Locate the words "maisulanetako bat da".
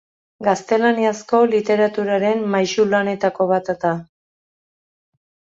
2.55-3.93